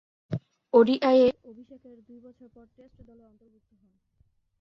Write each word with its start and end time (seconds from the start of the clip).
ওডিআইয়ে 0.73 1.27
অভিষেকের 1.49 1.97
দুই 2.07 2.19
বছর 2.25 2.47
পর 2.55 2.65
টেস্ট 2.75 2.97
দলে 3.07 3.23
অন্তর্ভুক্ত 3.25 3.69
হন। 3.73 3.93